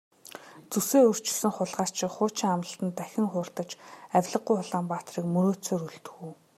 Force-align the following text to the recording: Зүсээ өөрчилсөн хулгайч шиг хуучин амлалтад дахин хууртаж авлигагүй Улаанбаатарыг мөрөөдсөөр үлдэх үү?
Зүсээ 0.71 1.01
өөрчилсөн 1.09 1.51
хулгайч 1.55 1.93
шиг 1.99 2.11
хуучин 2.15 2.51
амлалтад 2.55 2.93
дахин 2.97 3.25
хууртаж 3.31 3.69
авлигагүй 4.17 4.57
Улаанбаатарыг 4.61 5.25
мөрөөдсөөр 5.33 5.81
үлдэх 5.87 6.15
үү? 6.25 6.31